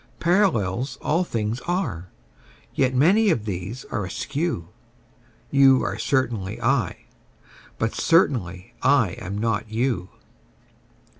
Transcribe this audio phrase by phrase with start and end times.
[0.19, 2.07] Parallels all things are:
[2.73, 4.69] yet many of these are askew:
[5.51, 7.05] You are certainly I:
[7.77, 10.09] but certainly I am not you.